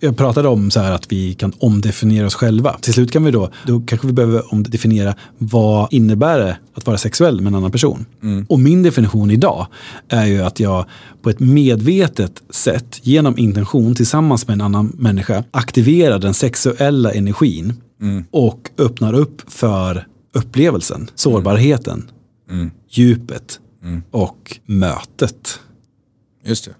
jag 0.00 0.16
pratade 0.16 0.48
om 0.48 0.70
så 0.70 0.80
här 0.80 0.92
att 0.92 1.12
vi 1.12 1.34
kan 1.34 1.52
omdefiniera 1.58 2.26
oss 2.26 2.34
själva. 2.34 2.76
Till 2.80 2.92
slut 2.92 3.12
kan 3.12 3.24
vi 3.24 3.30
då, 3.30 3.50
då 3.66 3.80
kanske 3.80 4.06
vi 4.06 4.12
behöver 4.12 4.52
omdefiniera 4.54 5.14
vad 5.38 5.88
innebär 5.92 6.38
det 6.38 6.56
att 6.74 6.86
vara 6.86 6.98
sexuell 6.98 7.40
med 7.40 7.50
en 7.50 7.54
annan 7.54 7.70
person. 7.70 8.06
Mm. 8.22 8.46
Och 8.48 8.60
min 8.60 8.82
definition 8.82 9.30
idag 9.30 9.66
är 10.08 10.26
ju 10.26 10.42
att 10.42 10.60
jag 10.60 10.84
på 11.22 11.30
ett 11.30 11.40
medvetet 11.40 12.42
sätt 12.50 13.00
genom 13.02 13.38
intention 13.38 13.94
tillsammans 13.94 14.46
med 14.46 14.54
en 14.54 14.60
annan 14.60 14.92
människa 14.98 15.44
aktiverar 15.50 16.18
den 16.18 16.34
sexuella 16.34 17.12
energin 17.12 17.72
mm. 18.00 18.24
och 18.30 18.70
öppnar 18.78 19.12
upp 19.12 19.42
för 19.52 20.06
upplevelsen, 20.34 20.96
mm. 20.96 21.08
sårbarheten, 21.14 22.10
djupet 22.90 23.60
och 24.10 24.58
mötet. 24.66 25.60
Just 26.44 26.64
det. 26.64 26.74